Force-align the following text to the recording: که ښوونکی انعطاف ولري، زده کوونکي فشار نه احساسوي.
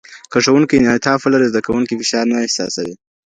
که 0.31 0.37
ښوونکی 0.45 0.75
انعطاف 0.79 1.19
ولري، 1.23 1.47
زده 1.51 1.61
کوونکي 1.67 1.93
فشار 2.01 2.25
نه 2.31 2.37
احساسوي. 2.45 2.95